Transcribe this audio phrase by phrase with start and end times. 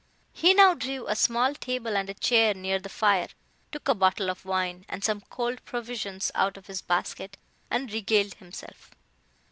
[0.33, 3.27] He now drew a small table and a chair near the fire,
[3.71, 7.37] took a bottle of wine and some cold provision out of his basket,
[7.69, 8.89] and regaled himself.